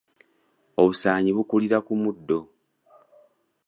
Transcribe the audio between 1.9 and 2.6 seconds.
muddo.